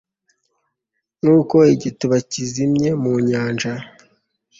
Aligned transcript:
Nkuko 1.19 1.57
igituba 1.73 2.15
kizimye 2.31 2.89
mu 3.01 3.11
nyanja 3.27 3.73